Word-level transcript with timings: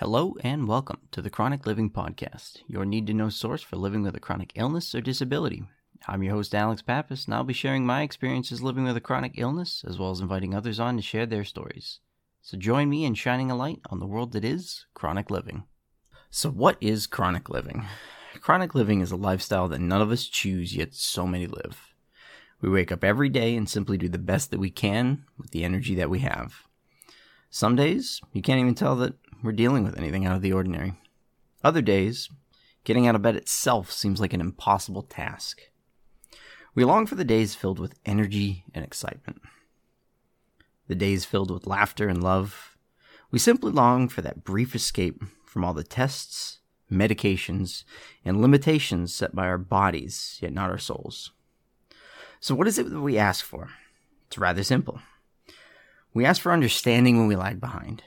Hello 0.00 0.34
and 0.42 0.66
welcome 0.66 0.96
to 1.10 1.20
the 1.20 1.28
Chronic 1.28 1.66
Living 1.66 1.90
Podcast, 1.90 2.62
your 2.66 2.86
need 2.86 3.06
to 3.08 3.12
know 3.12 3.28
source 3.28 3.60
for 3.60 3.76
living 3.76 4.02
with 4.02 4.16
a 4.16 4.18
chronic 4.18 4.50
illness 4.54 4.94
or 4.94 5.02
disability. 5.02 5.64
I'm 6.08 6.22
your 6.22 6.36
host, 6.36 6.54
Alex 6.54 6.80
Pappas, 6.80 7.26
and 7.26 7.34
I'll 7.34 7.44
be 7.44 7.52
sharing 7.52 7.84
my 7.84 8.00
experiences 8.00 8.62
living 8.62 8.84
with 8.84 8.96
a 8.96 9.02
chronic 9.02 9.34
illness, 9.36 9.84
as 9.86 9.98
well 9.98 10.10
as 10.10 10.20
inviting 10.20 10.54
others 10.54 10.80
on 10.80 10.96
to 10.96 11.02
share 11.02 11.26
their 11.26 11.44
stories. 11.44 12.00
So 12.40 12.56
join 12.56 12.88
me 12.88 13.04
in 13.04 13.12
shining 13.12 13.50
a 13.50 13.54
light 13.54 13.80
on 13.90 14.00
the 14.00 14.06
world 14.06 14.32
that 14.32 14.42
is 14.42 14.86
chronic 14.94 15.28
living. 15.28 15.64
So, 16.30 16.48
what 16.48 16.78
is 16.80 17.06
chronic 17.06 17.50
living? 17.50 17.84
Chronic 18.40 18.74
living 18.74 19.02
is 19.02 19.12
a 19.12 19.16
lifestyle 19.16 19.68
that 19.68 19.82
none 19.82 20.00
of 20.00 20.10
us 20.10 20.24
choose, 20.24 20.74
yet 20.74 20.94
so 20.94 21.26
many 21.26 21.46
live. 21.46 21.92
We 22.62 22.70
wake 22.70 22.90
up 22.90 23.04
every 23.04 23.28
day 23.28 23.54
and 23.54 23.68
simply 23.68 23.98
do 23.98 24.08
the 24.08 24.16
best 24.16 24.50
that 24.50 24.60
we 24.60 24.70
can 24.70 25.26
with 25.36 25.50
the 25.50 25.62
energy 25.62 25.94
that 25.96 26.08
we 26.08 26.20
have. 26.20 26.62
Some 27.50 27.76
days, 27.76 28.22
you 28.32 28.40
can't 28.40 28.60
even 28.60 28.74
tell 28.74 28.96
that 28.96 29.14
we're 29.42 29.52
dealing 29.52 29.84
with 29.84 29.98
anything 29.98 30.26
out 30.26 30.36
of 30.36 30.42
the 30.42 30.52
ordinary. 30.52 30.94
Other 31.62 31.82
days, 31.82 32.28
getting 32.84 33.06
out 33.06 33.14
of 33.14 33.22
bed 33.22 33.36
itself 33.36 33.90
seems 33.90 34.20
like 34.20 34.32
an 34.32 34.40
impossible 34.40 35.02
task. 35.02 35.60
We 36.74 36.84
long 36.84 37.06
for 37.06 37.14
the 37.14 37.24
days 37.24 37.54
filled 37.54 37.78
with 37.78 37.98
energy 38.06 38.64
and 38.74 38.84
excitement. 38.84 39.42
The 40.88 40.94
days 40.94 41.24
filled 41.24 41.50
with 41.50 41.66
laughter 41.66 42.08
and 42.08 42.22
love. 42.22 42.76
We 43.30 43.38
simply 43.38 43.72
long 43.72 44.08
for 44.08 44.22
that 44.22 44.44
brief 44.44 44.74
escape 44.74 45.22
from 45.44 45.64
all 45.64 45.74
the 45.74 45.84
tests, 45.84 46.60
medications, 46.90 47.84
and 48.24 48.40
limitations 48.40 49.14
set 49.14 49.34
by 49.34 49.46
our 49.46 49.58
bodies, 49.58 50.38
yet 50.40 50.52
not 50.52 50.70
our 50.70 50.78
souls. 50.78 51.32
So, 52.40 52.54
what 52.54 52.66
is 52.66 52.78
it 52.78 52.90
that 52.90 53.00
we 53.00 53.18
ask 53.18 53.44
for? 53.44 53.70
It's 54.26 54.38
rather 54.38 54.62
simple. 54.62 55.00
We 56.14 56.24
ask 56.24 56.40
for 56.40 56.52
understanding 56.52 57.18
when 57.18 57.28
we 57.28 57.36
lag 57.36 57.60
behind. 57.60 58.02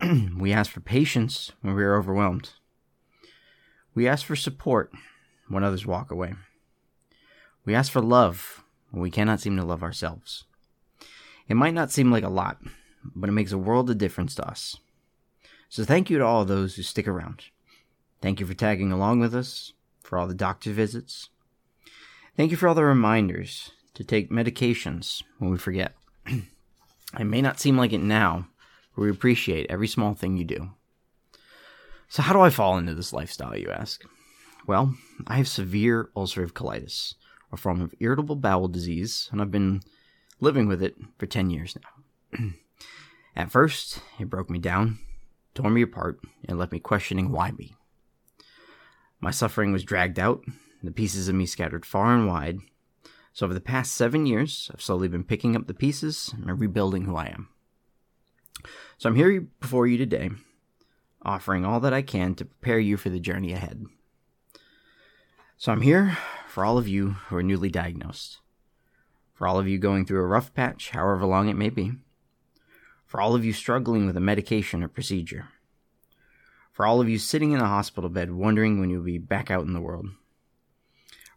we 0.38 0.52
ask 0.52 0.70
for 0.70 0.80
patience 0.80 1.52
when 1.60 1.74
we 1.74 1.82
are 1.82 1.96
overwhelmed. 1.96 2.50
We 3.94 4.06
ask 4.06 4.24
for 4.24 4.36
support 4.36 4.92
when 5.48 5.64
others 5.64 5.86
walk 5.86 6.10
away. 6.10 6.34
We 7.64 7.74
ask 7.74 7.90
for 7.90 8.00
love 8.00 8.62
when 8.90 9.02
we 9.02 9.10
cannot 9.10 9.40
seem 9.40 9.56
to 9.56 9.64
love 9.64 9.82
ourselves. 9.82 10.44
It 11.48 11.54
might 11.56 11.74
not 11.74 11.90
seem 11.90 12.12
like 12.12 12.24
a 12.24 12.28
lot, 12.28 12.58
but 13.14 13.28
it 13.28 13.32
makes 13.32 13.52
a 13.52 13.58
world 13.58 13.90
of 13.90 13.98
difference 13.98 14.34
to 14.36 14.46
us. 14.46 14.76
So 15.68 15.84
thank 15.84 16.10
you 16.10 16.18
to 16.18 16.24
all 16.24 16.44
those 16.44 16.76
who 16.76 16.82
stick 16.82 17.08
around. 17.08 17.44
Thank 18.22 18.40
you 18.40 18.46
for 18.46 18.54
tagging 18.54 18.92
along 18.92 19.20
with 19.20 19.34
us, 19.34 19.72
for 20.02 20.16
all 20.16 20.26
the 20.26 20.34
doctor 20.34 20.72
visits. 20.72 21.28
Thank 22.36 22.50
you 22.50 22.56
for 22.56 22.68
all 22.68 22.74
the 22.74 22.84
reminders 22.84 23.72
to 23.94 24.04
take 24.04 24.30
medications 24.30 25.22
when 25.38 25.50
we 25.50 25.58
forget. 25.58 25.94
it 26.26 27.24
may 27.24 27.42
not 27.42 27.58
seem 27.58 27.76
like 27.76 27.92
it 27.92 28.00
now, 28.00 28.46
we 28.98 29.10
appreciate 29.10 29.70
every 29.70 29.88
small 29.88 30.14
thing 30.14 30.36
you 30.36 30.44
do. 30.44 30.70
So, 32.08 32.22
how 32.22 32.32
do 32.32 32.40
I 32.40 32.50
fall 32.50 32.78
into 32.78 32.94
this 32.94 33.12
lifestyle, 33.12 33.56
you 33.56 33.70
ask? 33.70 34.02
Well, 34.66 34.94
I 35.26 35.36
have 35.36 35.48
severe 35.48 36.10
ulcerative 36.16 36.52
colitis, 36.52 37.14
a 37.52 37.56
form 37.56 37.80
of 37.80 37.94
irritable 38.00 38.36
bowel 38.36 38.68
disease, 38.68 39.28
and 39.30 39.40
I've 39.40 39.50
been 39.50 39.82
living 40.40 40.68
with 40.68 40.82
it 40.82 40.96
for 41.18 41.26
10 41.26 41.50
years 41.50 41.76
now. 41.76 42.50
At 43.36 43.50
first, 43.50 44.00
it 44.18 44.30
broke 44.30 44.50
me 44.50 44.58
down, 44.58 44.98
tore 45.54 45.70
me 45.70 45.82
apart, 45.82 46.18
and 46.46 46.58
left 46.58 46.72
me 46.72 46.80
questioning 46.80 47.30
why 47.30 47.52
me. 47.52 47.74
My 49.20 49.30
suffering 49.30 49.72
was 49.72 49.84
dragged 49.84 50.18
out, 50.18 50.42
the 50.82 50.90
pieces 50.90 51.28
of 51.28 51.34
me 51.34 51.46
scattered 51.46 51.84
far 51.84 52.14
and 52.14 52.26
wide. 52.26 52.58
So, 53.32 53.44
over 53.44 53.54
the 53.54 53.60
past 53.60 53.92
seven 53.92 54.26
years, 54.26 54.70
I've 54.72 54.82
slowly 54.82 55.08
been 55.08 55.24
picking 55.24 55.54
up 55.54 55.66
the 55.66 55.74
pieces 55.74 56.34
and 56.34 56.58
rebuilding 56.58 57.04
who 57.04 57.16
I 57.16 57.26
am. 57.26 57.48
So 58.98 59.08
I'm 59.08 59.16
here 59.16 59.40
before 59.60 59.86
you 59.86 59.96
today, 59.96 60.30
offering 61.22 61.64
all 61.64 61.80
that 61.80 61.92
I 61.92 62.02
can 62.02 62.34
to 62.36 62.44
prepare 62.44 62.78
you 62.78 62.96
for 62.96 63.10
the 63.10 63.20
journey 63.20 63.52
ahead. 63.52 63.84
So 65.56 65.72
I'm 65.72 65.82
here 65.82 66.16
for 66.48 66.64
all 66.64 66.78
of 66.78 66.88
you 66.88 67.10
who 67.28 67.36
are 67.36 67.42
newly 67.42 67.68
diagnosed, 67.68 68.38
for 69.34 69.46
all 69.46 69.58
of 69.58 69.68
you 69.68 69.78
going 69.78 70.04
through 70.04 70.20
a 70.20 70.26
rough 70.26 70.54
patch, 70.54 70.90
however 70.90 71.26
long 71.26 71.48
it 71.48 71.56
may 71.56 71.68
be, 71.68 71.92
for 73.06 73.20
all 73.20 73.34
of 73.34 73.44
you 73.44 73.52
struggling 73.52 74.06
with 74.06 74.16
a 74.16 74.20
medication 74.20 74.82
or 74.82 74.88
procedure, 74.88 75.48
for 76.72 76.86
all 76.86 77.00
of 77.00 77.08
you 77.08 77.18
sitting 77.18 77.52
in 77.52 77.60
a 77.60 77.66
hospital 77.66 78.10
bed 78.10 78.32
wondering 78.32 78.78
when 78.78 78.90
you'll 78.90 79.02
be 79.02 79.18
back 79.18 79.50
out 79.50 79.64
in 79.64 79.72
the 79.72 79.80
world, 79.80 80.06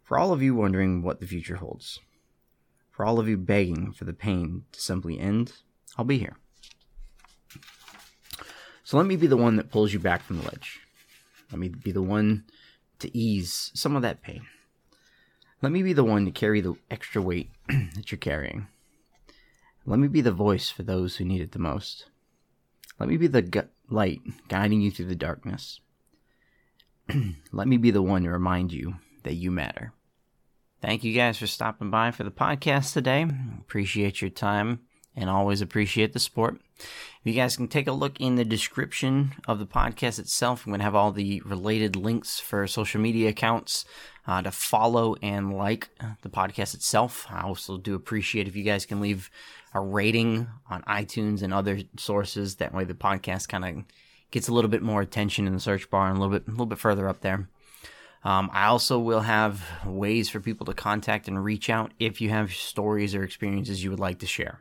for 0.03 0.18
all 0.18 0.34
of 0.34 0.42
you 0.42 0.53
wondering 0.53 1.02
what 1.02 1.20
the 1.20 1.28
future 1.28 1.56
holds, 1.56 2.00
for 2.90 3.06
all 3.06 3.20
of 3.20 3.28
you 3.28 3.38
begging 3.38 3.92
for 3.92 4.06
the 4.06 4.14
pain 4.14 4.66
to 4.72 4.82
simply 4.82 5.18
end, 5.20 5.53
I'll 5.98 6.06
be 6.06 6.20
here. 6.20 6.38
So 8.84 8.97
let 8.97 9.06
me 9.06 9.16
be 9.16 9.28
the 9.28 9.38
one 9.38 9.56
that 9.58 9.72
pulls 9.72 9.94
you 9.94 10.00
back 10.00 10.22
from 10.22 10.38
the 10.40 10.46
ledge. 10.46 10.80
Let 11.52 11.59
me 11.59 11.69
be 11.69 11.92
the 11.92 12.02
one 12.02 12.46
to 13.00 13.16
ease 13.16 13.72
some 13.74 13.96
of 13.96 14.02
that 14.02 14.22
pain. 14.22 14.42
Let 15.62 15.72
me 15.72 15.84
be 15.84 15.94
the 15.94 16.03
one 16.03 16.25
to 16.25 16.31
carry 16.31 16.62
the 16.62 16.75
extra 16.90 17.22
weight 17.22 17.52
that 17.68 18.12
you're 18.12 18.18
carrying. 18.18 18.68
Let 19.86 20.00
me 20.00 20.08
be 20.08 20.22
the 20.22 20.31
voice 20.31 20.70
for 20.70 20.84
those 20.84 21.16
who 21.16 21.25
need 21.25 21.41
it 21.41 21.52
the 21.52 21.59
most. 21.59 22.06
Let 23.00 23.09
me 23.09 23.18
be 23.18 23.28
the 23.28 23.41
gu- 23.41 23.70
light 23.90 24.22
guiding 24.47 24.81
you 24.81 24.91
through 24.91 25.08
the 25.08 25.16
darkness. 25.16 25.80
Let 27.52 27.68
me 27.68 27.78
be 27.78 27.91
the 27.91 28.02
one 28.02 28.24
to 28.24 28.30
remind 28.30 28.72
you 28.72 28.96
that 29.24 29.36
you 29.36 29.52
matter. 29.52 29.94
Thank 30.81 31.03
you 31.03 31.14
guys 31.14 31.38
for 31.38 31.47
stopping 31.47 31.91
by 31.91 32.12
for 32.12 32.24
the 32.24 32.31
podcast 32.31 32.94
today. 32.94 33.28
Appreciate 33.59 34.22
your 34.22 34.31
time 34.31 34.80
and 35.16 35.30
always 35.30 35.62
appreciate 35.62 36.14
the 36.14 36.20
support. 36.20 36.60
If 36.80 37.28
you 37.28 37.34
guys 37.34 37.56
can 37.56 37.68
take 37.68 37.88
a 37.88 37.92
look 37.92 38.20
in 38.20 38.36
the 38.36 38.46
description 38.46 39.34
of 39.48 39.60
the 39.60 39.68
podcast 39.68 40.18
itself. 40.18 40.66
I'm 40.66 40.72
going 40.72 40.80
to 40.80 40.86
have 40.86 40.96
all 40.96 41.12
the 41.12 41.42
related 41.46 41.96
links 41.96 42.40
for 42.40 42.66
social 42.66 43.00
media 43.00 43.30
accounts 43.30 43.86
uh, 44.26 44.42
to 44.42 44.52
follow 44.52 45.16
and 45.22 45.56
like 45.56 45.90
the 46.24 46.30
podcast 46.30 46.74
itself. 46.74 47.28
I 47.30 47.42
also 47.42 47.78
do 47.78 47.94
appreciate 47.94 48.48
if 48.48 48.56
you 48.56 48.64
guys 48.64 48.88
can 48.88 49.02
leave 49.02 49.30
a 49.74 49.80
rating 49.80 50.48
on 50.68 50.82
iTunes 50.84 51.44
and 51.44 51.54
other 51.54 51.82
sources. 51.98 52.56
That 52.56 52.74
way, 52.74 52.86
the 52.86 52.96
podcast 52.96 53.50
kind 53.50 53.66
of 53.66 53.86
gets 54.32 54.48
a 54.48 54.54
little 54.54 54.72
bit 54.72 54.82
more 54.82 55.02
attention 55.02 55.46
in 55.46 55.54
the 55.54 55.60
search 55.60 55.92
bar 55.92 56.08
and 56.08 56.18
a 56.18 56.20
little 56.20 56.40
bit, 56.40 56.48
a 56.48 56.52
little 56.52 56.66
bit 56.66 56.80
further 56.80 57.08
up 57.08 57.22
there. 57.22 57.48
Um, 58.24 58.50
I 58.52 58.66
also 58.66 58.98
will 58.98 59.22
have 59.22 59.64
ways 59.86 60.30
for 60.30 60.40
people 60.40 60.66
to 60.66 60.74
contact 60.74 61.28
and 61.28 61.44
reach 61.44 61.70
out 61.70 61.92
if 62.00 62.20
you 62.20 62.30
have 62.30 62.52
stories 62.52 63.14
or 63.14 63.24
experiences 63.24 63.84
you 63.84 63.92
would 63.92 64.00
like 64.00 64.20
to 64.20 64.28
share 64.28 64.60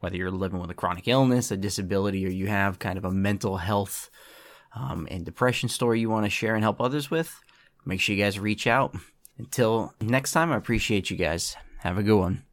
whether 0.00 0.16
you're 0.16 0.30
living 0.30 0.60
with 0.60 0.70
a 0.70 0.74
chronic 0.74 1.08
illness, 1.08 1.50
a 1.50 1.56
disability, 1.56 2.24
or 2.26 2.30
you 2.30 2.46
have 2.46 2.78
kind 2.78 2.98
of 2.98 3.04
a 3.04 3.10
mental 3.10 3.56
health 3.56 4.10
um, 4.74 5.08
and 5.10 5.24
depression 5.24 5.68
story 5.68 6.00
you 6.00 6.10
want 6.10 6.26
to 6.26 6.30
share 6.30 6.54
and 6.54 6.62
help 6.62 6.80
others 6.80 7.10
with, 7.10 7.40
make 7.84 8.00
sure 8.00 8.14
you 8.14 8.22
guys 8.22 8.38
reach 8.38 8.66
out. 8.66 8.94
Until 9.38 9.94
next 10.00 10.32
time, 10.32 10.52
I 10.52 10.56
appreciate 10.56 11.10
you 11.10 11.16
guys. 11.16 11.56
Have 11.78 11.98
a 11.98 12.02
good 12.02 12.18
one. 12.18 12.42